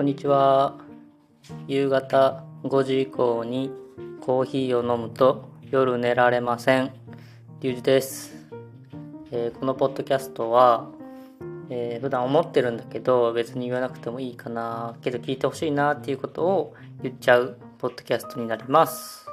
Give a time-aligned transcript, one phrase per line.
[0.00, 0.78] こんにちは。
[1.68, 3.70] 夕方5時以降に
[4.22, 6.90] コーヒーを飲むと夜寝られません。
[7.60, 8.34] リュウジです、
[9.30, 10.88] えーこのポッドキャストは、
[11.68, 19.26] えー普段思ってるんだけど別に言わなくてもいいかなけど聞いてほしいなっていうことを言っちゃうポッドキャストになります。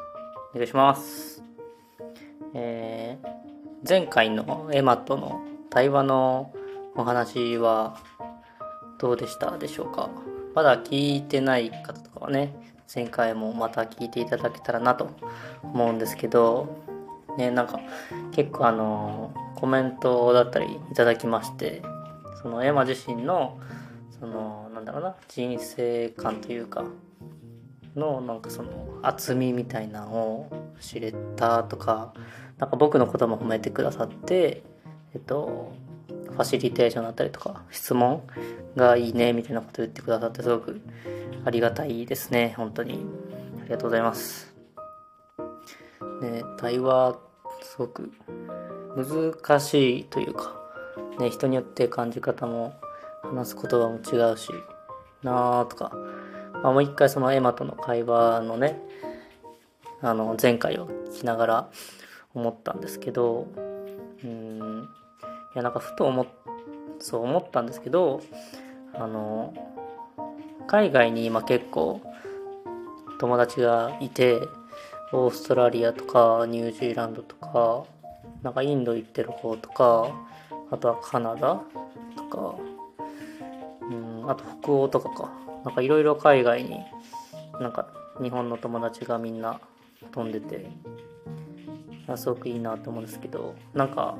[0.53, 1.41] お願いします。
[2.53, 6.51] えー前回のエマとの対話の
[6.93, 7.95] お話は
[8.97, 10.09] どうでしたでしょうか？
[10.57, 12.51] まだ聞いてない方とかはね
[12.91, 15.11] 前回もまた聞いていただけたらなと
[15.61, 16.83] 思うんですけど
[17.37, 17.79] ねなんか
[18.31, 21.83] 結構あのコメントだったりいただきまして
[22.41, 23.59] そのエマ自身の
[24.19, 26.85] そのなんだろうな人生観というか
[27.95, 32.15] のなんかその厚みみたいなのを知れたとか
[32.57, 34.63] なんか僕のことも褒めてくださって
[35.13, 35.71] えっと
[36.37, 38.21] ファシリテーションだったりとか質問
[38.75, 40.79] がいいねみたいなこと言ってくださってすごく
[41.45, 42.53] ありがたいですね。
[42.55, 43.03] 本当に。
[43.59, 44.53] ありがとうございます。
[46.21, 47.17] ね対話
[47.63, 48.11] すごく
[48.95, 50.55] 難しいというか
[51.19, 52.75] ね人によって感じ方も
[53.23, 54.51] 話す言葉も違うし
[55.23, 55.91] なあとか、
[56.61, 58.79] まあ、もう一回そのエマとの会話のね
[60.01, 61.69] あの前回を聞きながら
[62.35, 63.47] 思ったんですけど
[64.23, 64.87] うん。
[65.53, 66.27] いやなんかふと思っ
[66.99, 68.21] そう思ったんですけど
[68.93, 69.53] あの
[70.67, 72.01] 海外に今結構
[73.19, 74.41] 友達がいて
[75.13, 77.83] オーストラリアとかニュージーランドとか
[78.43, 80.11] なんかインド行ってる方とか
[80.71, 81.61] あとはカナダ
[82.15, 82.55] とか
[83.89, 85.47] うんあと北欧とかか。
[85.67, 86.79] なんかいろいろ海外に
[87.59, 87.87] なんか
[88.21, 89.59] 日本の友達がみんな
[90.13, 90.69] 飛んでて
[92.15, 94.17] すごくいいなと思うんですけどなんか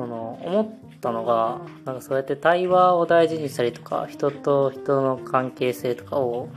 [0.00, 0.68] その思っ
[1.02, 6.48] たのがなんかそうやって対話を大事にしたりとか人と人の関係性とかを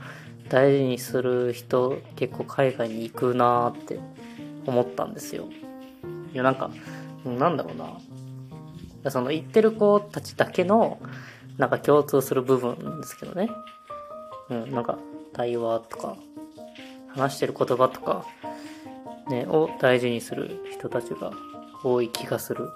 [0.48, 4.00] 大事にする人結構海外に行くなって
[4.66, 5.50] 思ったんですよ。
[6.34, 6.72] いやなんか
[7.26, 9.12] なんだろうな。
[9.12, 11.00] その行ってる子たちだけの
[11.58, 13.50] なんか共通する部分ですけどね。
[14.52, 14.98] うんなんか
[15.34, 16.16] 対話とか
[17.10, 18.26] 話してる言葉とか
[19.28, 21.34] ね、を大事にする人たちが
[21.84, 22.70] 多い気がする。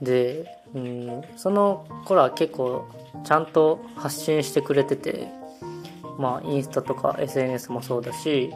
[0.00, 2.88] うん、で、うん、その子らは結構
[3.24, 5.28] ちゃんと発信してくれてて、
[6.18, 8.52] まあインスタとか SNS もそうだし、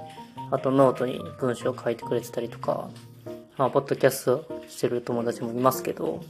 [0.51, 2.91] あとノートに文章を書いてくれてたりとか、
[3.57, 6.23] まあポッドキャストしてる友達もいますけど、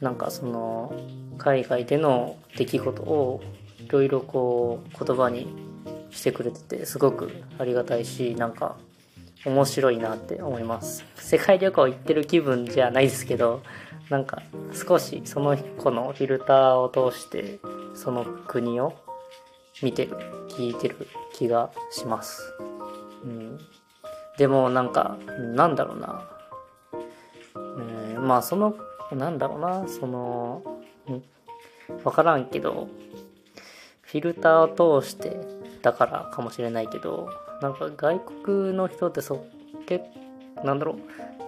[0.00, 0.92] なんかその
[1.38, 3.42] 海外での出来事を
[3.78, 5.48] いろいろこう言葉に
[6.10, 8.76] してくれててすごくありがたいしなんか
[9.44, 11.04] 面白いなって思います。
[11.16, 13.62] 世界旅行行ってる気分じゃないですけど
[14.08, 14.42] なんか
[14.72, 17.60] 少しその子のフィルターを通して
[17.94, 18.94] その国を
[19.82, 20.16] 見てる
[20.48, 22.42] 聞いてる気がします、
[23.24, 23.58] うん、
[24.36, 25.16] でもなんか
[25.54, 26.28] なんだろうな。
[27.54, 27.82] う
[28.18, 28.76] んまあその
[29.12, 29.88] なんだろうな。
[29.88, 30.62] その
[31.08, 31.22] ん。
[32.04, 32.88] わからんけど
[34.02, 35.36] フィルターを通して
[35.82, 39.44] だからかもしれないけどなんか外国の人ってそ
[39.86, 40.02] け
[40.64, 40.98] なんだろう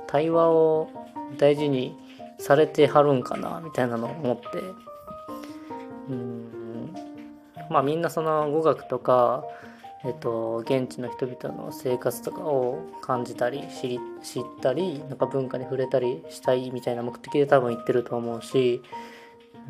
[0.07, 0.91] 対話を
[1.39, 1.97] 大事に
[2.39, 4.47] されてはるんかなみたいなのを思って。
[6.11, 6.95] うん。
[7.71, 9.45] まあみんなその語学とか
[10.05, 18.83] えっと現地の人々の生活とかを感じたり知り知ったりなんか文化に触れたりしたいみたいな目的で多分行ってると思うし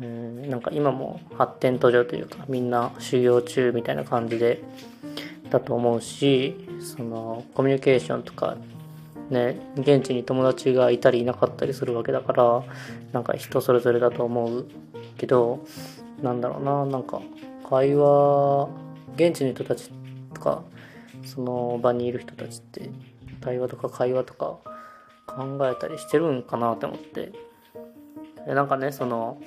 [0.01, 0.49] うん。
[0.49, 4.63] なんか今も発展途上というかみんな修行中みたいな感じで
[5.53, 8.57] だと思うしそのコミュニケーションとか
[9.29, 12.63] ね現地に友達がいたりいなかったりするわけだから
[13.11, 14.65] なんか人それぞれだと思う
[15.17, 15.63] けど
[16.23, 17.21] なんだろうななんか
[17.69, 18.67] 会話
[19.15, 19.91] 現地の人たち
[20.33, 20.63] とか
[21.23, 22.89] その場にいる人たちって
[23.39, 24.57] 対話とか会話とか
[25.27, 27.31] 考えたりしてるんかなって思って。
[28.47, 29.39] でなんかねその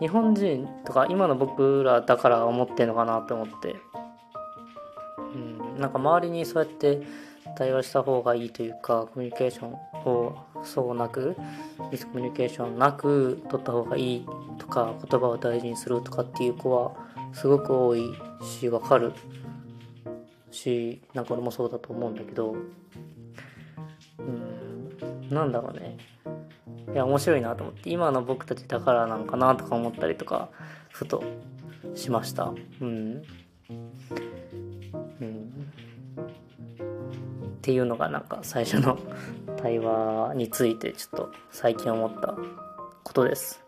[0.00, 3.76] 日本人とか今の僕らだから思ってんのかなって思って。
[5.82, 7.02] なんか周りにそうやって
[7.56, 9.72] 対話した方がいいというかコミュニケーション
[10.06, 11.36] をそうなく
[11.90, 14.26] ミスコミュニケーションなく取った方がいい
[14.58, 16.92] とか言葉を大事にするとかっていう子は
[17.32, 19.12] すごく多いしわかる
[20.50, 22.54] しなんか俺もそうだと思うんだけど。
[24.18, 24.52] うん
[25.30, 25.96] なんだろうね。
[26.92, 27.90] いや面白いなと思って。
[27.90, 30.50] 今の僕たちだからなんかなとか思ったりとか
[30.90, 31.24] ふと
[31.94, 33.22] しました、うん、
[37.62, 38.98] っていうのがなんか最初の
[39.56, 42.34] 対話についてちょっと最近思った
[43.04, 43.62] ことです。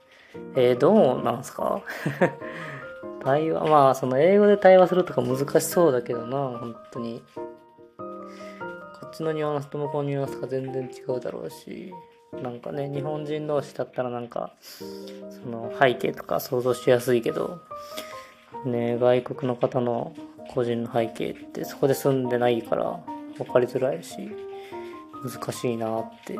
[0.56, 1.80] えー、どうなんすか？
[3.22, 7.22] 対話、まあ、その英語で対話するとか難しそうだけどな、本当に。
[7.96, 11.94] こっちのニュアンスと向こうのニュアンスが全然違うだろうし、
[12.42, 17.60] なんかね、日本人同士だったらなんか、その背景とか想像しやすいけど、
[18.66, 20.12] ね、外国の方の
[20.52, 23.00] 個人の背景ってそこで住んでないから
[23.36, 24.30] 分かりづらいし、
[25.24, 26.38] 難しいなって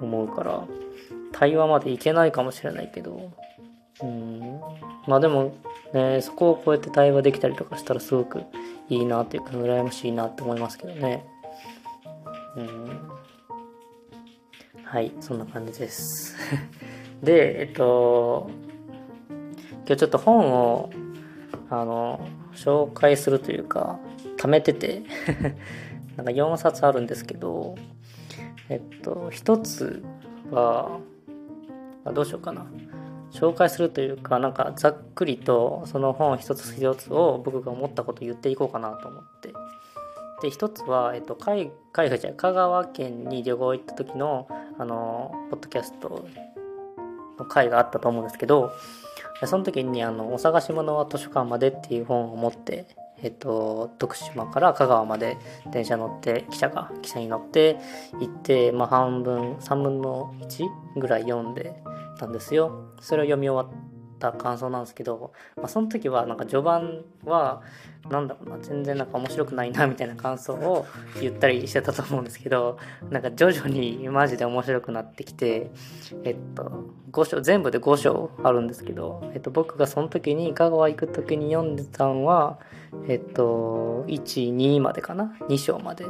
[0.00, 0.64] 思うから、
[1.32, 3.32] 対話までいけないかもしれないけど、
[4.02, 4.60] うん、
[5.06, 5.54] まあでも
[5.92, 8.42] ね、そこをこうやって対話できたりとかしたらすごく
[8.88, 11.24] いいなっていうか、羨ましいなって思いますけどね。
[12.56, 13.20] うん。
[14.84, 16.36] はい、そんな感じです。
[17.22, 18.50] で、えっと、
[19.28, 20.90] 今日ちょっと本を、
[21.68, 22.20] あの、
[22.54, 23.98] 紹介するというか、
[24.36, 25.02] 貯めてて
[26.16, 27.76] なんか4冊あるんですけど、
[28.68, 30.02] えっと、一つ
[30.50, 30.98] は、
[32.04, 32.66] あどうしようかな。
[33.32, 39.52] 紹介するというか、なんかざっくりとその本一つ一つを僕が思ったこと言っていこうかなと思って。
[40.42, 44.48] で、一つは、えっと、海海外じゃ香川県に旅行行った時の、
[44.78, 46.26] あの、ポッドキャスト
[47.38, 48.72] の回があったと思うんですけど、
[49.44, 52.86] その時に、あの、お探し物は図書館までっていう本を持って
[53.22, 55.36] えっと、徳島から香川まで
[55.72, 57.76] 電車乗って汽車が汽車に乗って
[58.20, 61.74] 行って、まあ、半分3分の1ぐらい読んで
[62.18, 62.92] たんですよ。
[63.00, 63.72] それを読み終わ
[64.28, 67.62] った感想なんですけど、まあ、その時はなんか序盤は
[68.08, 70.86] なんだろうな全然なんか面白くないなみたいな感想を
[71.20, 72.78] 言ったりしてたと思うんですけど
[73.10, 75.70] なんか徐々にマジで面白くなってきて
[76.24, 82.58] えっと5章全部で5章あるんですけど、えっと、僕がその時に香川行く時に読んでたのは
[83.08, 86.04] えっと12までかな2章まで。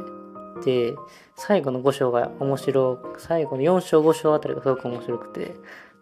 [0.63, 0.93] で
[1.35, 5.55] 最後の5章が面白最後の4章5章あたりがすごく面白くて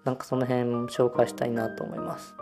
[0.05, 2.35] なんかその辺紹介したいなと思います。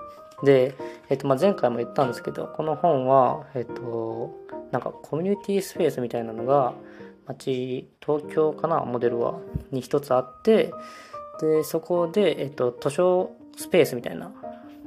[0.43, 0.75] で、
[1.09, 4.35] えっと、まあ前回も言ったんですけど、この本は、えっと、
[4.71, 6.73] なんかコミュニティスペースみたいなのが、
[7.27, 9.39] 町、東京かな、モデルは、
[9.71, 10.71] に一つあって、
[11.41, 14.33] で、そこで、えっと、図書スペースみたいな、ま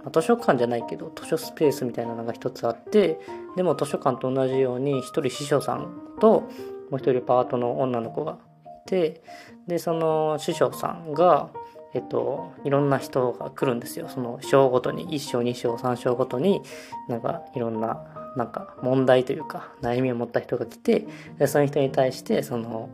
[0.07, 3.19] あ、図書館じゃないけど、図書スペースみたいなのが一つあって、
[3.57, 5.89] でも図書館と同じように、一人師匠さん
[6.21, 6.49] と、
[6.91, 8.39] もう一人パートの女の子が
[8.87, 9.23] いて、
[9.67, 11.51] で、その師匠さんが、
[11.93, 14.09] えっと、いろんな人が来るんですよ。
[14.09, 16.63] その章ごとに、1章、2章、3章ごとに、
[17.09, 18.05] なんかいろんな、
[18.37, 21.07] なんか問題というか、悩みを持った人が来て、
[21.39, 22.89] でその人に対して、その、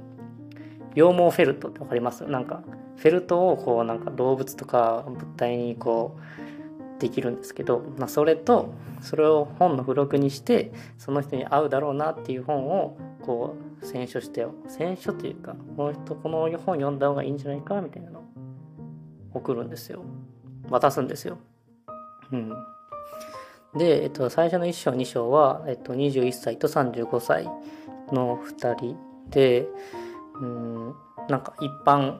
[0.94, 2.24] 羊毛フェルトってわかります？
[2.24, 2.62] なんか、
[2.96, 6.20] フェルトをこう、なんか動物とか物体にこう、
[6.98, 8.72] できるんですけど、まあ、それと、
[9.02, 14.54] それを本の付録にして、その人に合うだろうなっていう本を、こう、選書してよ。
[14.68, 18.25] 選書というか、この人、この本読んだ方がいいんじゃないかみたいなの
[19.36, 20.02] 送るんですよ。
[20.68, 21.38] 渡すんですよ。
[22.32, 22.52] うん。
[23.76, 27.44] で、えっと、最初の1章2章は、えっと、21歳と35歳
[28.12, 28.96] の2人
[29.30, 29.66] で
[30.40, 30.94] うん
[31.28, 32.18] なんか一般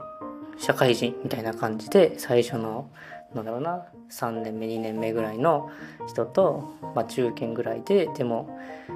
[0.59, 2.91] 社会人みたいな感じで最初の
[3.35, 5.71] なんだろうな3年目2年目ぐらいの
[6.09, 8.59] 人と、まあ、中堅ぐらいででも
[8.89, 8.93] う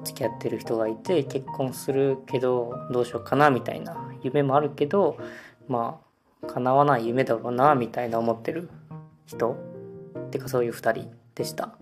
[0.00, 5.16] ん付き合ってる人がいて結婚するけどどうしようかなみたいな夢もあるけど
[5.68, 6.05] まあ
[6.46, 8.68] 叶わない夢だろうなみたいな思ってる
[9.26, 9.56] 人？
[10.26, 11.76] っていうかそういう2人でした。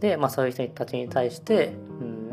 [0.00, 2.28] でまあそういう人たちに対してうん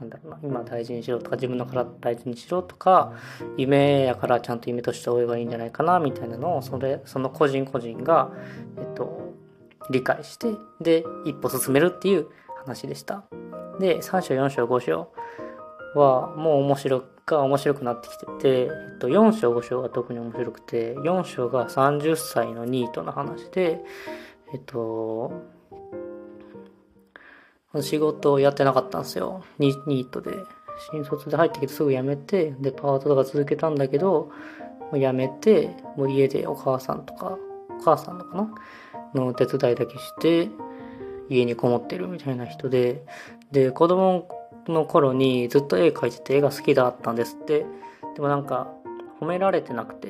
[0.00, 3.12] なんだろうな今大事にしろとか自分の体大事にしろとか
[3.56, 8.30] 夢やからちゃんと夢として追えばいいんじゃないかなみたいなのをそれその個人個人が
[8.76, 9.32] えっと
[9.90, 12.26] 理解してで一歩進めるっていう
[12.64, 13.24] 話でした。
[13.80, 15.12] で3章4章5章
[15.94, 23.80] はもう面白が面白くなってきてて、えっと、4章5章が特に面白くて4章が30歳のニートの話で
[24.52, 25.32] えっと
[27.80, 29.42] 仕事をやってなかったんですよ。
[29.58, 30.32] ニートで。
[30.90, 34.32] 新卒で入ってきてすぐ辞めてでパートとか続けたんだけど
[34.90, 37.38] もう辞めてもう家でお母さんとか
[37.78, 38.50] お母さんのかな
[39.14, 40.48] の手伝いだけして
[41.28, 43.04] 家にこもってるみたいな人で
[43.50, 44.28] で子供
[44.68, 47.66] の頃にずっと絵描いてて絵が好きだったんですって。
[48.14, 48.72] でもなんか
[49.20, 50.08] 褒められてなくて。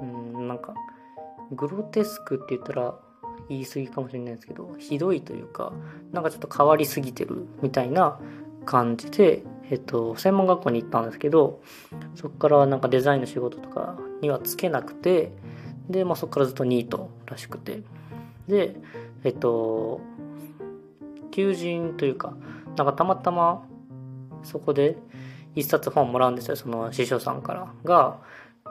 [0.00, 0.74] うんなんか
[1.52, 2.94] グロテスクって言ったら
[3.48, 5.72] 言い過ぎかもしれないですけどひどいというか
[6.12, 8.18] なんかちょっと変わりすぎてるみたいな
[8.64, 11.60] 感じで、えっと、専門学校に行ったんですけど
[12.14, 15.32] そこからなんかデザインの仕事とかにはつけなくて
[15.90, 17.82] で、まあ、そこからずっとニートらしくて。
[18.48, 18.76] で
[19.24, 20.02] えっと
[21.30, 22.34] 求人というか
[22.76, 23.66] なんかたまたま
[24.44, 24.96] そこで
[25.54, 28.18] 一冊本もらうんですよその師匠さんからが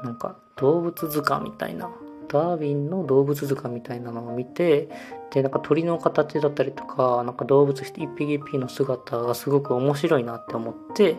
[0.04, 1.90] なんか動物図鑑みたいな
[2.28, 4.90] ダーウィンの動物図鑑みたいなのを見て
[5.32, 11.18] でなんか鳥の形だったりとかなんか動物一匹一匹の姿がすごく面白いなって思って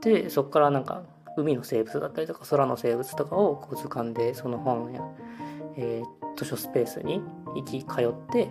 [0.00, 1.02] でそこからなんか
[1.36, 5.02] 海の生物だったりとか空の生物とかをこう図鑑でその本や、
[5.76, 7.22] えー、図書スペースに
[7.54, 8.50] 行き通って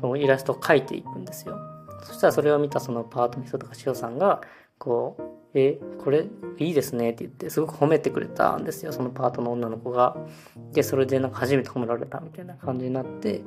[0.00, 1.56] そのイラストを描いていくんですよ。
[2.02, 4.42] そしたらそれを見たそのパートの人とか塩さんが
[4.78, 5.22] こう
[5.54, 6.26] 「えこれ
[6.58, 10.16] いいですね」って言ってすごく褒めてくれたんですよそのパートの女の子が。
[10.72, 13.42] でそれでなんか初めて褒められたみたいな感じになって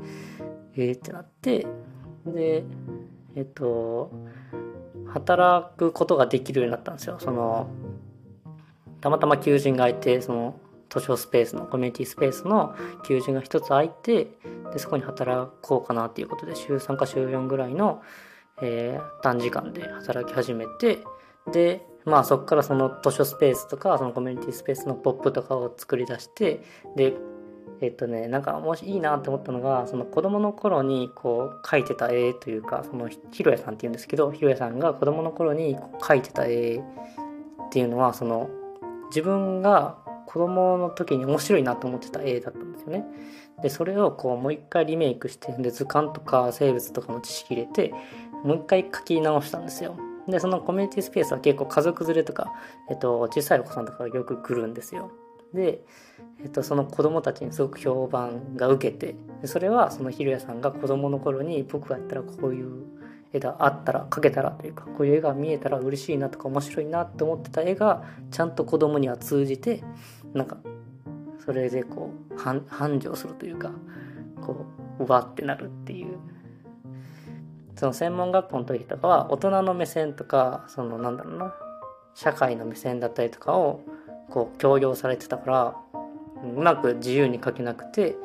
[0.76, 1.66] えー、ってなって
[2.26, 2.64] で
[3.36, 4.12] えっと
[5.08, 7.68] 働くことができるようになったんですよその
[9.02, 10.60] たまたま求人が空いてその
[10.90, 14.28] 図書スペースのコミュニティスペースの求人が一つ空いて
[14.74, 18.02] でそこに働こうかなっていうことで週3か週4ぐらいの、
[18.62, 21.00] えー、短時間で働き始めて
[21.52, 26.64] でまあそこからその図書スペースとかそのコミュニティスペースのポップとかを作り出して
[26.96, 27.14] で
[27.82, 36.82] えっとねなんかもしいいなって思ったのがその子供の頃にこう描いてた絵というかそのひろやさんっていうんですけどひろやさんが子供の頃に描いてた絵っ
[37.72, 38.50] ていうのはその
[39.10, 39.98] 自分が
[40.28, 43.06] 子供の時に面白いなと思ってた絵だったんですよね。
[43.62, 47.94] でそれをこうもう一回リメイクしてで図鑑とか生物とかの知識入れて
[48.46, 49.98] もう一回書き直したんですよ。
[50.28, 52.54] でそのコミュニティスペースは結構家族連れとか、
[52.90, 55.12] えっと、小さいお子さんとかがよく来るんですよ。
[55.54, 55.84] で、
[56.42, 62.86] えっと、その子供たちにすごく評判が受けてそれはそのひろやさんが子供の頃に僕がやったらこういう
[63.34, 69.84] 絵があったら描けたらというかこういう絵が見えたら嬉しいなとか面白いなって思ってた絵がちゃんと子供には通じて
[70.34, 70.58] なんか
[71.46, 72.66] それでこう繁
[73.00, 73.72] 盛するというか
[74.42, 74.66] こ
[75.00, 76.18] ううわってなるっていう
[77.76, 81.54] その専門学校の時とかは大人の目線とかそのなんだろうな
[82.14, 83.82] 社会の目線だったりとかを
[84.30, 85.76] こう強要されてたから
[86.44, 88.16] うまく自由に書けなくて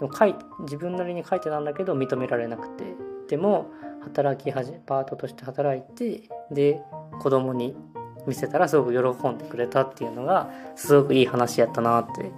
[0.00, 2.84] でも書い自分なりに書いてたんだけど認められなくて
[3.28, 3.70] でも
[4.02, 6.80] 働き始めパートとして働いてで
[7.20, 7.74] 子供に
[8.26, 12.30] 見せたらすごく喜んでくれたっていうのがすごくいい話やったなって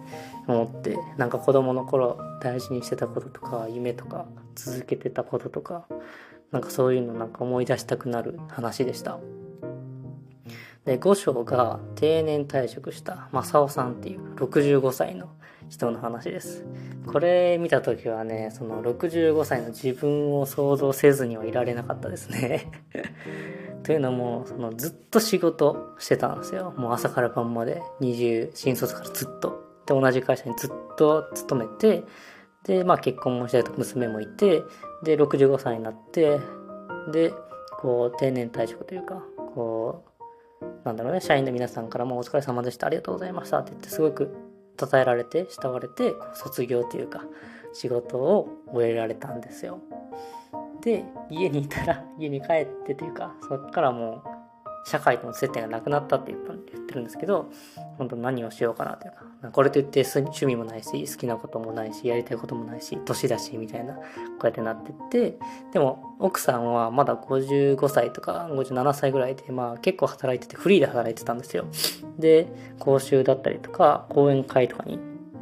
[0.47, 5.87] 思ってなんか子供の頃大事にしてたこととか夢とか続けてたこととか
[6.55, 9.19] なんかそういうのなんか思い出したくなる話でした。
[10.85, 15.31] で、五章が定年退職した正雄さんっていう65歳の
[15.69, 16.65] 人の話です。
[17.09, 22.71] これ見た時はね、その65歳の自分を想像せずにはいられなかったですね。
[23.83, 26.73] というのも、そのずっと仕事してたんですよ。
[26.77, 29.65] もう朝から晩まで20、新卒からずっと。
[29.87, 32.05] で、同じ会社にずっと勤めて、
[32.65, 34.63] で、まあ結婚もしたり娘もいて、
[35.03, 36.41] で、65歳になって、
[37.13, 37.33] で、
[37.81, 39.23] こう定年退職というか、
[39.55, 40.05] こ
[40.63, 44.35] う、なんだろうね、社員の皆さんからもお疲れ様でした、ありがとうございましたって言ってすごく
[44.81, 47.25] 称えられて、慕われて、卒業というか、
[47.73, 49.81] 仕事を終えられたんですよ。
[50.81, 54.34] で、家にいたら、家に帰ってというか、そっからもう、
[54.85, 57.51] 社会との接点がなくなったって言ってるんですけど、
[57.97, 64.01] 本当何をしようかなというか、これといって趣味もないし、好きなこともないし、やりたいこともないし、年だし、みたいな、こ
[64.43, 65.39] うやってなってって、
[65.73, 71.65] でも奥さんはまだ55歳とか57歳ぐらいで、まあ結構働いてて、フリーで働いてたんですよ。
[72.19, 72.49] で、
[72.79, 74.99] 講習だったりとか、講演会とかに、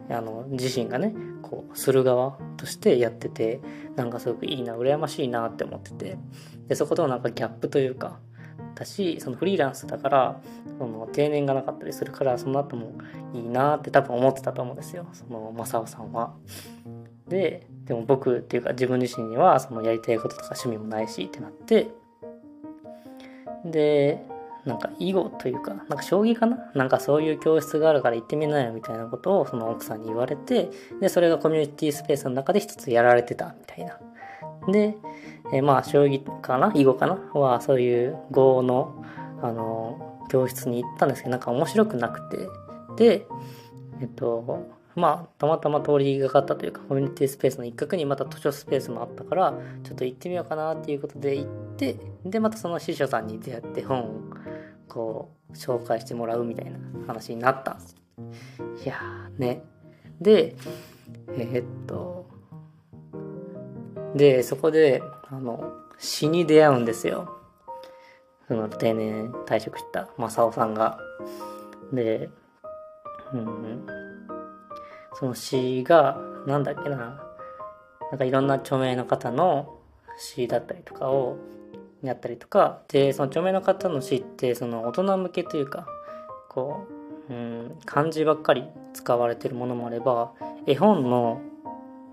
[0.09, 3.61] あの、自身がね、こう、する側としてやってて、
[3.97, 6.17] なんかすごくいいな、羨ましいなって思ってて、
[6.69, 8.21] で、そことのなんかギャップというか、
[8.75, 10.41] だしそのフリーランスだから
[10.79, 12.93] その定年がなかったりするからその後も
[13.35, 16.35] いいなって多分思ってたと思うんですよその正雄さんは。
[17.29, 21.89] ででも僕っていうか自分自身にはそのやりたいこととか趣味もないしってなって
[23.65, 24.25] で
[24.65, 26.71] なんか囲碁というかなんか将棋かな？
[26.75, 33.99] なんかそういう教室があるから行ってみないよみたいなことをその奥さんに言われてでそれがコミュニティスペースの中で一つやられてたみたいな。
[34.71, 34.97] で
[35.53, 36.73] えー、まあ、将棋かな？
[36.75, 37.15] 囲碁かな？
[37.35, 39.05] は、そういう碁の、
[39.43, 42.49] あの、教室に行ったんですけど、なんか面白くなくて。
[42.97, 43.27] で、
[44.01, 49.55] えっと、まあ、たまたま通りがかったというか、コミュニティスペースの一角にまた図書スペースもあったから、
[49.85, 54.21] ちょっと行ってみようかなっていうことで行って、で、またその師匠さんに出会って本を、
[54.89, 57.97] こう、紹介してもらうみたいな話になったんです。
[58.85, 59.63] いやーね。
[60.21, 60.57] で、
[61.29, 62.27] えー、っと、
[64.15, 67.39] で、そこで、あの、死に出会うんですよ。
[68.49, 70.99] その定年退職した正雄さんが。
[71.91, 72.29] で、
[73.33, 73.87] うん、
[75.15, 77.23] その詩が、なんだっけな、
[78.11, 79.79] なんかいろんな著名な方の
[80.19, 81.39] 詩だったりとかを
[82.03, 85.87] やったりとか、で、その著名な方の詩って、その大人向けというか、
[86.51, 86.87] こ
[87.31, 90.35] う、うん、漢字ばっかり使われてるものもあれば、
[90.67, 91.41] 絵本の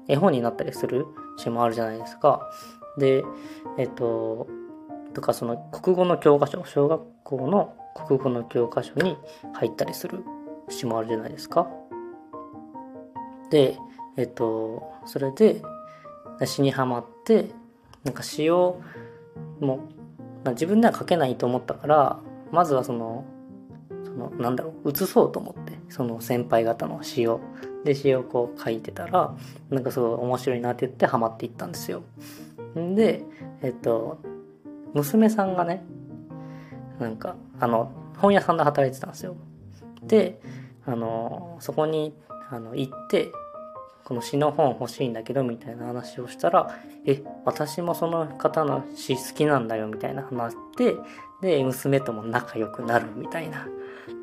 [0.08, 1.06] 絵本になったりする
[1.38, 2.50] 詩もあるじゃないですか。
[3.00, 3.24] で
[3.78, 4.48] えっと
[5.14, 9.18] とかその国語の教科書小学校の国語の教科書に
[9.54, 10.24] 入ったりする
[10.70, 11.68] 詩もあるじゃないですか。
[13.50, 13.78] で
[14.18, 15.62] えっとそれで
[16.46, 17.50] 詩にはまって
[18.04, 18.82] なんか詩を
[19.60, 19.88] も
[20.46, 22.20] う自分では書けないと思ったから
[22.52, 23.26] まずはその
[24.04, 27.42] そのなんだろう写そうと思ってその先輩方の詩を
[27.84, 29.36] で詩をこう書いてたら
[29.70, 32.04] なんかすごい面白いなって言ってハマっていったんですよ
[32.76, 33.24] で
[33.62, 34.20] えっと
[34.94, 35.84] 娘さんがね
[37.00, 39.36] なんかあの本屋さんで働いてたんですよ。
[40.04, 40.42] で
[40.86, 42.14] あのそこに
[42.50, 43.32] あの行って
[44.04, 50.96] この詩の本欲しいんだけどみたいな話をしたらえ私もその方の詩好きなんだよみたいな話で
[51.42, 53.68] で娘とも仲良くなるみたいな。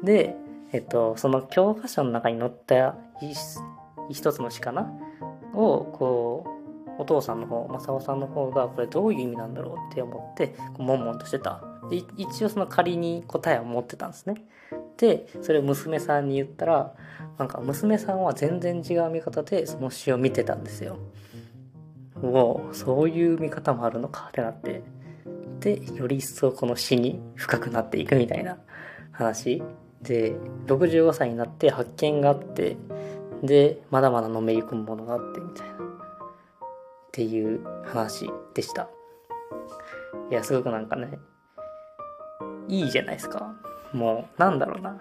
[0.03, 0.35] で
[0.73, 2.97] えっとその教科書の中に載った
[4.11, 4.91] 一つの詩かな？
[5.55, 6.56] をこう
[6.99, 11.62] お父さんの方正雄さんの方がこれどういう意味なんだろうって思って悶々としてた。
[11.91, 14.45] 一応その仮に答えを持ってたんですね。
[14.97, 16.95] でそれを娘さんに言ったら
[17.38, 20.99] なんか娘さんは全然違う見方でその詩を見てたんですよ。
[22.23, 24.83] おそういう見方もあるのかってなって。
[25.61, 28.59] でより一層この詩に深くなっていくみたいな
[29.12, 29.62] 話。
[30.03, 30.37] で
[30.67, 32.76] 65歳になって発見があって
[33.43, 35.86] でまだまだのめり込むものがあってみたいな。
[37.17, 38.91] っていう話でした。
[40.31, 41.19] いやすごくなんかね
[42.69, 43.55] いいじゃないですか。
[43.95, 45.01] もうなんだろうな。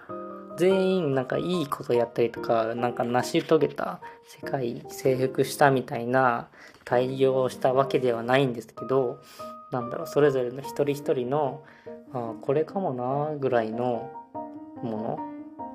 [0.56, 6.48] 全員なんかいいことやったりとかなんか成し遂げた世界征服したみたいな
[6.86, 9.20] 対応をしたわけではないんですけど
[9.70, 11.62] なんだろうそれぞれの一人一人の
[12.14, 14.10] あこれかもなぐらいの
[14.82, 15.18] もの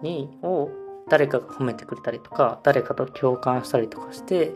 [0.02, 0.72] にを
[1.08, 4.56] 誰かが褒めてくれたりとか誰かと共感したりとかして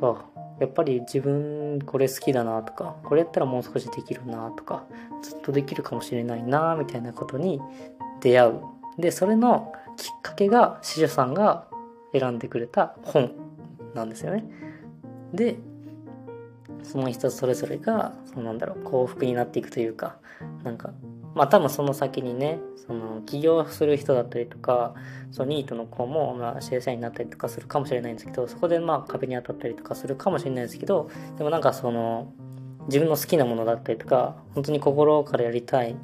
[0.00, 0.26] あ
[0.60, 4.84] やっぱり自分これ好きだなとかこれやったらもう少しできるなとか
[5.22, 7.60] ずっとできるかもしれないなみたいなことに
[8.20, 8.60] 出会う。
[8.98, 11.66] でそれのきっかけが司書さんが
[12.12, 13.32] 選んでくれた本
[13.94, 14.44] なんですよね。
[15.32, 15.56] で
[16.84, 20.16] その人それぞれがそのなんだろう幸福になっていくというか
[20.62, 20.92] なんか
[21.34, 24.94] まあ多分その先にねその起業する人だったりとか
[25.30, 32.32] そのニートの子もまあ正社員になったりとかするかもしれないんですけどそこでまあ壁に当たったりとかするかもしれないですけどでもなんかその
[32.86, 35.96] 自分の好きなものだったりとか本当に心からやりたい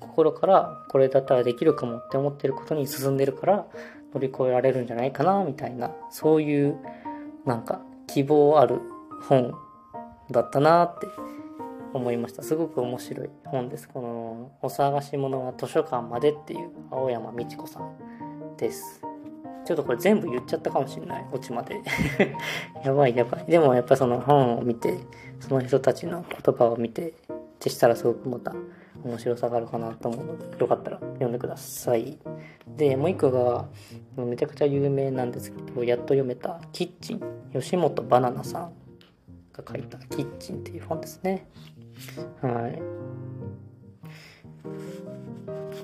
[0.00, 3.66] 心からこれだったらできるかもって思ってることに進んでるから
[4.12, 6.76] 乗り越えられるんじゃないかなみたいなそういう
[7.44, 8.80] なんか希望ある
[9.28, 9.54] 本
[10.30, 11.06] だったなって
[11.94, 12.42] 思いました。
[12.42, 13.88] すごく面白い本です。
[13.88, 19.00] この「お探し物は図書館まで」っていう青山美智子さんです。
[19.64, 21.26] ちょっとこれ全部言っちゃったかもしれない。
[21.32, 21.80] オチまで。
[22.84, 23.44] やばいやばい。
[23.46, 24.98] でもやっぱその本を見て
[25.40, 27.14] その人たちの言葉を見て
[27.60, 28.54] でしたらすごくまた
[29.04, 32.18] 面白さがあるかなと思うのでよかったら読んでください。
[32.76, 33.66] でもう一個が
[34.16, 37.20] めちゃくちゃ有名なんですけどやっと読めた「キッチン」
[37.52, 38.72] 吉本バナナさん
[39.52, 41.46] が書いた「キッチン」っていう本ですね。
[42.42, 42.82] はい。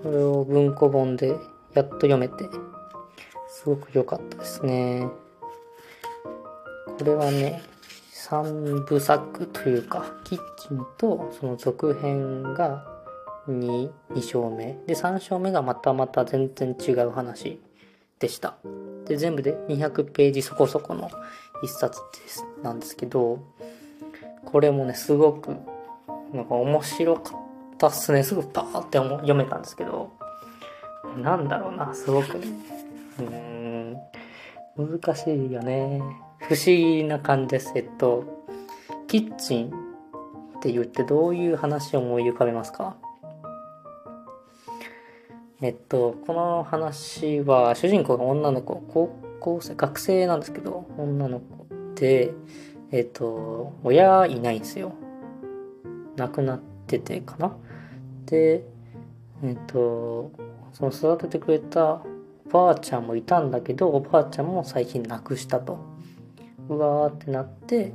[0.02, 1.36] これを文庫本で
[1.74, 2.48] やっと読めて
[3.48, 5.06] すごく良かったですね。
[6.98, 7.62] これはね
[8.12, 12.86] 3部作というかキッチンとその続編が
[13.48, 14.78] 2, 2章目。
[14.86, 17.60] で3章目がまたまた全然違う話
[18.18, 18.56] でした。
[19.06, 21.10] で全部で200ページそこそこの
[21.62, 22.46] 一冊です。
[22.62, 23.44] なんですけど
[24.44, 25.56] これもねすごく
[26.32, 27.38] なんか面白かっ
[27.78, 28.22] たっすね。
[28.22, 30.10] すぐパーって読めたんですけど。
[31.22, 32.38] なんだろうなすごく。
[32.38, 32.46] ね
[34.76, 35.00] うん。
[35.00, 36.00] 難しいよね。
[36.40, 37.72] 不思議な感じです。
[37.74, 38.44] えっと
[39.06, 39.70] キッチンっ
[40.62, 42.96] て言ってどういう話を思い浮かべますか？
[45.62, 49.08] えっと、この話は主人公が女の子、高
[49.40, 51.66] 校生、学生なんですけど、女の子
[51.96, 52.32] で、
[52.92, 54.92] えっと、親いないんですよ。
[56.20, 57.56] 亡くなっててかな。
[58.26, 58.64] で、
[59.42, 60.30] えっと、
[60.72, 62.02] その育ててくれた
[62.46, 65.78] おばあちゃんもいたんだけど、おばあちゃんも最近亡くしたと。
[66.68, 67.92] うわーってなって、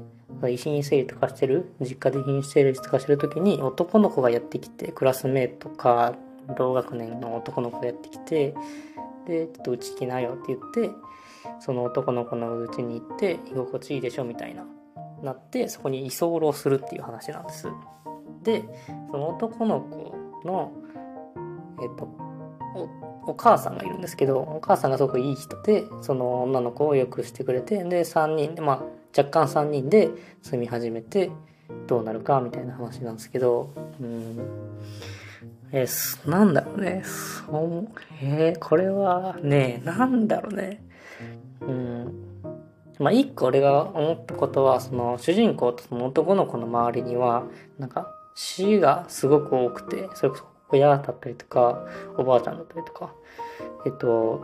[0.49, 6.15] 遺品整理とかしてる、実家で遺品整理とかしてる時に男の子がやってきて、クラスメートか
[6.57, 8.53] 同学年の男の子がやってきて
[9.27, 10.91] でちょっとうち来なよって言って
[11.59, 14.65] その男の子のうちに行って居心地いいでしょみたいな
[15.23, 17.67] なってそこに居候するっていう話なんです
[18.45, 18.63] で
[19.11, 20.71] その男の子の
[21.81, 22.07] えっと
[23.27, 28.83] お母さんがいるんですけどお母さんがすごくいい人でその女の子をよくしてくれてで3人でまあ
[29.17, 30.09] 若干3人で
[30.43, 31.31] 住み始めて
[31.87, 34.39] どうなるかみたいな話なんですけどうん。
[35.71, 37.03] えー、なんだろうね。
[37.03, 37.87] そう
[38.21, 40.81] えー、これはねなんだろうね。
[41.61, 42.25] うん。
[42.99, 47.43] まあ一個俺が思ったことはその主人公とその男の子の周りには
[47.77, 51.85] なんか死がすごく多くてそれこそ親だったりとか
[52.17, 53.13] おばあちゃんだったりとか
[53.85, 54.43] えっと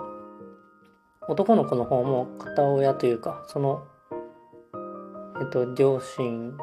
[1.28, 3.84] 男の子の方も片親というかその
[5.40, 6.58] えっと両親ん？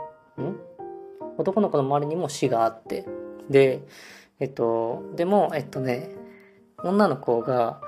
[1.36, 3.06] 男の子の周りにも死があって
[3.50, 3.86] で
[4.40, 6.10] えっとでもえっとね
[6.82, 7.80] 女の子が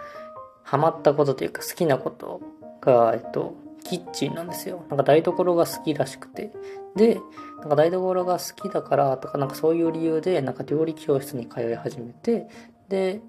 [0.63, 2.41] ハマったことというか好きなこと
[2.81, 4.85] がえっとキッチンなんですよ。
[4.89, 6.53] なんか台所が好きらしくて。
[6.97, 7.21] で、
[7.61, 12.49] なんか台所が好きだからとか、なんかそういう理由で、なんか料理教室に通い始めて、
[12.89, 13.21] で、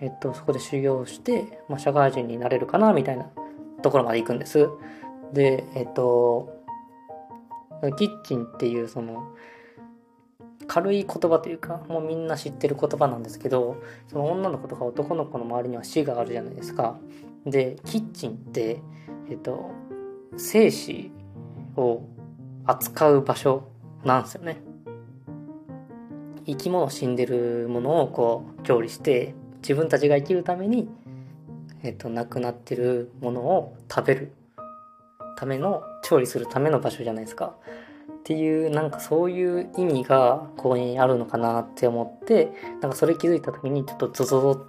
[0.00, 3.30] えっと、そこで修行して、まあ、社会人になれるかな、みたいな
[3.82, 4.68] ところまで行くんです。
[5.32, 6.62] で、えっと、
[7.96, 9.34] キッチンっていうその、
[10.66, 16.98] 軽い言葉というか、もうみんな知ってる言葉なんですけど、その女の子とか男の子の周りには死があるじゃないですか。
[17.46, 18.82] で、キッチンって、
[19.30, 19.70] えっと、
[20.36, 21.10] 生死
[21.76, 22.02] を
[22.64, 23.68] 扱う場所
[24.04, 24.60] なんですよね。
[26.46, 30.88] 生き物死んでるものをこう調理して自分たちが生きるために、
[31.82, 34.32] えっと、亡くなってるものを食べる
[35.36, 37.54] ための調理するための場所じゃないですか。
[38.20, 44.64] っていうなんかそういう意味がここにあるのかなって思ってなんかそれ気づいた時にちょっとゾゾゾっ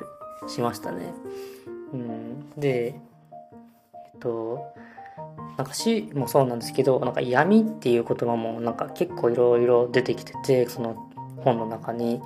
[0.48, 1.14] てしましたね。
[1.94, 3.00] うん、で
[4.20, 4.74] と
[5.58, 11.10] なんか死もそうなんですけどなんか闇っていう言葉もなんか結構いろいろ出てきててその
[11.44, 12.22] 本の中に。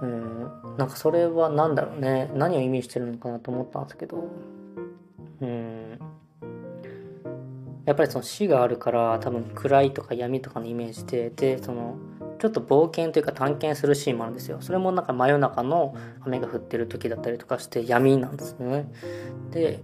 [0.00, 2.30] うんなんかそれは何だろうね。
[2.34, 4.28] 何を意味してるのかなと思ったんですけど。
[5.40, 5.98] うん。
[7.84, 11.96] やっぱりその死があるから多分暗いとか闇とかのイメージででその
[12.38, 14.58] ちょっと冒険というか探検するシーンもあるんですよ。
[14.60, 18.92] それもなんか真夜中の雨が降ってる時だったりとかして闇なんですね。
[19.50, 19.80] で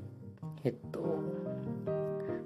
[0.63, 1.24] えっと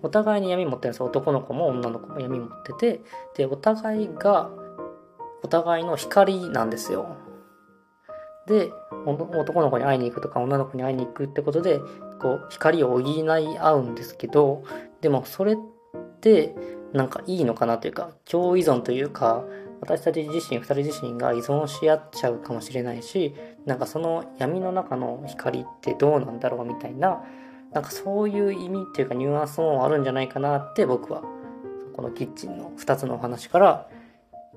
[0.09, 1.07] お互いに闇持ってるんですよ。
[1.07, 3.03] 男の子も女の子も闇持ってて
[3.37, 4.51] でお互いが
[5.42, 7.16] お互いの光なんですよ。
[8.47, 8.73] で
[9.05, 11.79] 男の子に会いに行くとか女の子に会いに行くってことで
[12.23, 14.64] こう光を補い合うんですけど
[15.03, 15.57] でもそれっ
[16.23, 16.55] て
[16.94, 19.44] なんかいいのかなというか共依存というか
[19.83, 23.35] 私たち自身2人自身が依存し合っちゃうかもしれないし
[23.66, 27.23] なんかその闇の中の光ってどうなんだろうみたいな
[27.72, 31.22] なんかそういう意味っていうかニュアンスもあるんじゃないかなって僕は
[31.94, 33.88] このキッチンの2つのお話から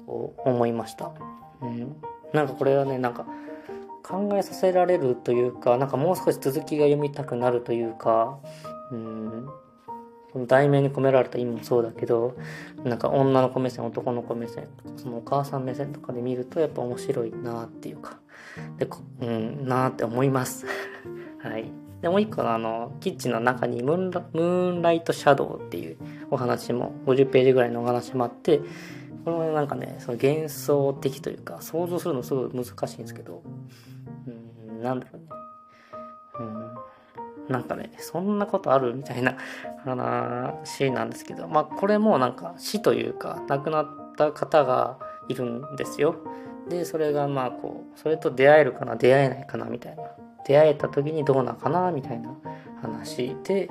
[0.06, 1.12] こう思いました。
[1.62, 1.96] うん、
[2.34, 3.26] なんかこれはねなんか
[4.04, 8.40] 考えさせられるというかなんかもう少し続きが読みたくなるというか、
[8.92, 9.48] うん、
[10.32, 12.36] この題名に込められた意味もそうだけど
[12.84, 18.20] なんか女の子目線男の子目線そのお母さん目線とかで見るとやっぱ面白いなっていうか
[18.78, 18.88] で
[19.22, 20.66] うんなって思います。
[21.40, 21.81] はい。
[22.02, 25.98] でもう一個のあのキッチンの中にムーンライトシャドウっていう
[26.32, 28.60] お話も50ページぐらいのお話もあって
[29.24, 33.44] これもなんかねその幻想的というか想像するのすごい難しいんですけど
[34.28, 35.28] うんなんだろうね。
[36.40, 36.72] うん
[37.50, 39.36] なんかねそんなことあるみたいな
[39.84, 46.16] 話なんですけどまあこれもなんか死というか亡くなった方がいるんですよ。
[46.70, 50.04] でそれがまあこうそれと出会えるかな出会えないかなみたいな。
[50.46, 52.34] 出会えた時にどうなのかなみたいな
[52.82, 53.70] 話で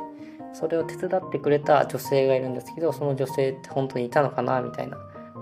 [0.52, 4.98] それを手伝ってくれた女性がいるんですけどその女性って本当にいたのかなみたいな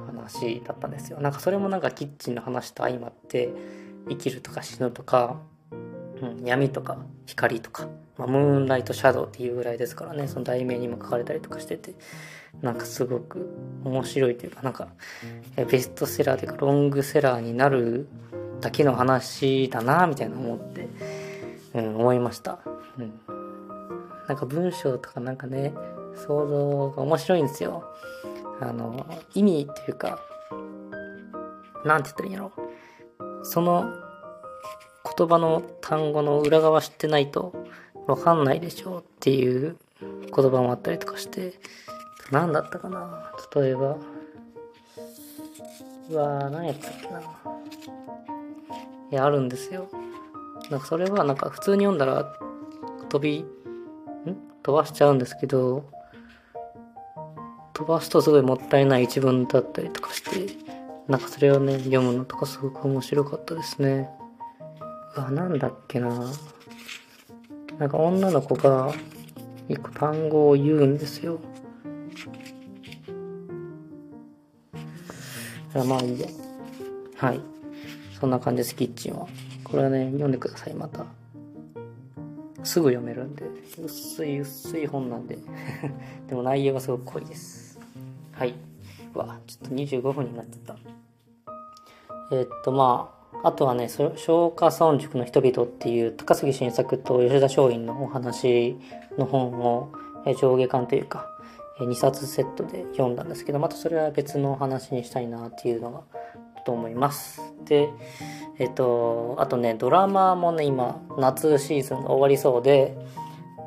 [0.07, 1.21] 話だったんですよ。
[1.21, 3.51] なんかそれもなんかキッチンの話と相まって
[4.09, 5.41] 生きるとか死ぬとか、
[6.21, 7.89] うん、闇とか光とか、
[8.19, 10.29] まあ、ムーンライトシャドウっていうぐらいですからね。
[10.29, 11.95] その題名にも書かれたりとかしてて
[12.61, 13.49] なんかすごく
[13.85, 14.89] 面白いというかなんか
[15.57, 18.09] ベストセラーというかロングセラーになる
[18.61, 20.89] だけの話だなみたいな思って
[21.75, 22.59] うん、思いました。
[22.99, 23.13] うん。
[24.27, 25.73] なんか文章とかなんかね、
[26.15, 27.85] 想像が面白いんですよ。
[28.61, 30.21] あの、意味っていうか、
[31.85, 32.53] なんて言ったらいいんやろ。
[33.43, 33.93] その
[35.17, 37.55] 言葉の単語の裏側知ってないと
[38.07, 41.55] わかんないでしょうっていう言葉もあったりとかして、
[42.31, 43.97] 何だったかな例えば、
[46.11, 47.21] うわー、何やったっけな。
[49.11, 49.89] いや、あるんですよ。
[50.71, 52.37] なんかそれはなんか普通に読んだら
[53.09, 53.47] 飛び、ん？
[54.63, 55.89] 飛ばしちゃうんですけど、
[57.73, 60.57] 飛ばすとすごいもったいない一文だったりとかして、
[61.07, 64.11] なんかそれをね、読むのとかすごく面白かったですね。
[65.17, 66.09] うわ、なんだっけな
[67.79, 68.93] なんか女の子が
[69.69, 71.39] 一個単語を言うんですよ。
[75.75, 76.27] まあいいや。
[77.17, 77.41] はい。
[78.19, 79.29] そんな感じです、キッチンは。
[79.63, 81.05] これはね、読んでください、また。
[82.65, 83.45] すぐ読めるんで、
[83.81, 85.39] 薄い薄い本なんで
[86.27, 87.79] でも内容がすごく濃いです。
[88.33, 88.55] はい。
[89.15, 92.35] うわ、ちょっと25分になっちゃった。
[92.37, 98.77] えー、っと、まあ、あとはね、松下村塾の人々っていう高杉晋作と吉田松陰のお話
[99.17, 99.93] の本を
[100.41, 101.31] 上下巻というか、
[101.79, 106.03] 2冊セットで読んだんですけど、またそれは別の話にしたいなっていうのが
[106.69, 107.41] と思います。
[107.65, 107.89] で、
[108.59, 112.95] えっと、あとね、ドラマもね、今、夏シーズンが終わりそうで、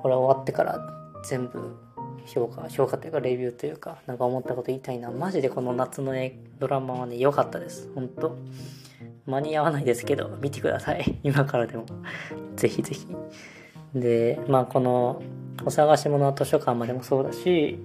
[0.04, 0.80] これ終わってから
[1.26, 1.76] 全部
[2.28, 5.10] 評価、評価というかレビューというか、なんか思ったこと言いたいな。
[5.10, 6.14] マジでこの夏の
[6.60, 7.90] ドラマはね、良かったです。
[7.96, 8.38] ほんと。
[9.26, 11.18] 間に合わないですけど、見てください。
[11.24, 11.86] 今からでも。
[12.56, 13.08] ぜひぜひ。
[13.96, 15.24] で、まあこの、
[15.66, 17.80] お探し物は図書館までもそうだし、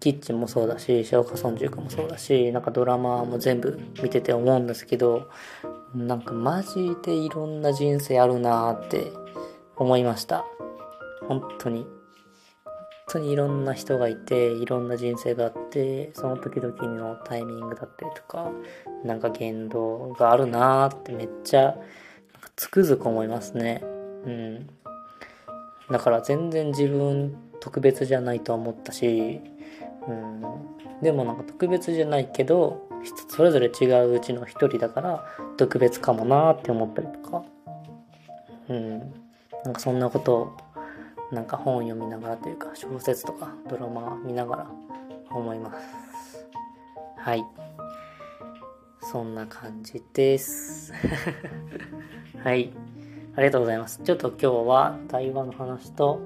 [0.00, 5.28] キッチンもそうだし、小華村塾もそうだし、なんかドラマも全部見てて思うんですけど、
[5.94, 9.12] なんかマジでいろんな人生あるなーって
[9.76, 10.44] 思いました。
[11.28, 11.86] 本当に。
[13.08, 18.50] 本当にいろんな人がいて、いろんな人生があって、その時々のタイミングだったりとか、
[19.04, 21.76] なんか言動があるなーってめっちゃ、
[22.56, 23.82] つくづく思いますね。
[24.24, 24.66] うん。
[25.90, 29.40] だから全然自分特別じゃないと思ったし、
[30.08, 30.42] うん、
[31.02, 35.24] でもなんか特別じゃないけど人それぞれ違ううちの一人だから
[35.56, 37.44] 特別かもなって思ったりとか、
[38.68, 38.98] うん、
[39.64, 40.56] なんかそんなことを
[41.32, 44.70] なんか本読みながらというか小説とかドラマ見ながら
[45.30, 46.46] 思います。
[47.16, 47.44] はい。
[49.00, 50.92] そんな感じです。
[52.42, 52.72] はい。
[53.34, 54.00] ありがとうございます。
[54.02, 56.20] ちょっと今日は対話の話と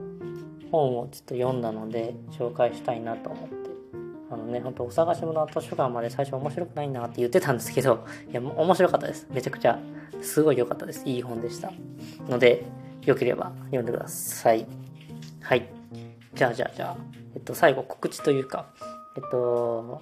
[0.71, 3.60] 本をちょっと読んだので紹介したいなと思って。
[4.31, 9.27] あのね、ほんとお探し物は図書館まで最初面白くないなって言ってたんですけど、いや、面白かったです。
[9.31, 9.79] めちゃくちゃ、
[10.23, 11.03] すごい良かったです。
[11.05, 11.73] いい本でした。
[12.29, 12.65] ので、
[13.05, 14.67] よければ読んでください。
[15.41, 15.69] はい。
[16.35, 16.97] じゃあじゃあじゃあ、
[17.35, 18.67] えっと、最後告知というか、
[19.17, 20.01] えっと、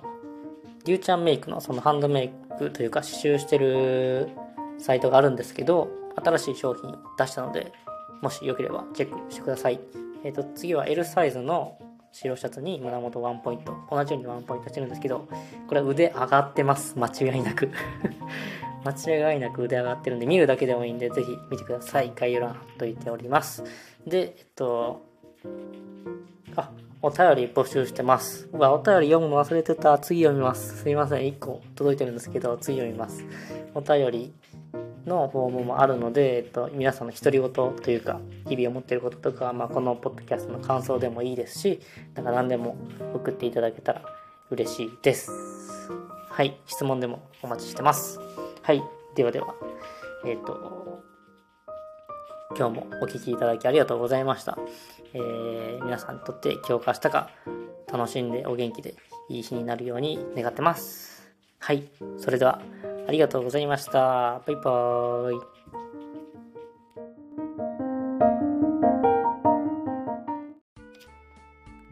[0.85, 4.29] りゅうちゃんメイクのそのハンドメイクというか刺繍してる
[4.79, 7.73] サイトがあるんですけど、新しい商品出したので、
[8.21, 9.81] もしよければチェックしてください。
[10.25, 11.79] えっと、次は L サイズの
[12.23, 15.29] 白シャツに胸元ワンポイント同じようにワンポイントしてるんですけど
[15.69, 16.99] これは腕上がってます。
[16.99, 17.71] 間違いなく。
[18.85, 22.13] 間違いなく腕上がってるんで見るだけでもいいんでぜひ見てください。
[22.15, 23.63] 概要欄貼っといております。
[24.07, 25.03] でえっと
[26.57, 28.49] あお便り募集してます。
[28.53, 29.99] うわお便り読むの忘れてた。
[29.99, 30.83] 次読みます。
[30.83, 31.21] すいません。
[31.21, 33.25] 1個届いてるんですけど次読みます。
[33.75, 34.33] お便り
[35.09, 41.81] のフォームもあるので、えっと、皆さんの独り言というか日々思ってることとか、まあ、このポッドキャストの感想でもいいですし
[42.15, 42.77] なんか何でも
[43.15, 44.03] 送っていただけたら
[44.51, 45.31] 嬉しいです。
[46.31, 48.21] はい質問でもお待ちしてます。
[48.63, 48.83] はい
[49.15, 49.55] ではでは
[50.25, 51.03] えっ、と
[52.57, 54.59] 今日もお聴きいただきありがとうございました、
[55.15, 57.31] えー、皆さんにとって今日か明日か
[57.93, 58.95] 楽しんでお元気で
[59.29, 61.29] いい日になるように願ってます。
[61.59, 62.61] はいそれでは
[63.09, 63.93] ありがとうございました。
[63.93, 65.41] バイバーイ。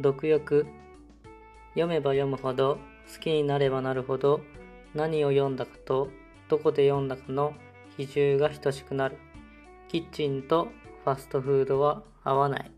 [0.02, 0.66] 読欲
[1.70, 2.78] 読めば読むほど
[3.12, 4.42] 好きになればなるほど
[4.94, 6.10] 何を読んだかと
[6.48, 7.54] どこで読んだかの
[7.96, 9.16] 比重が等しくなる
[9.88, 10.68] キッチンと
[11.04, 12.75] ファストフードは合わない